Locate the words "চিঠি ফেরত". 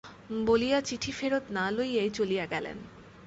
0.81-1.43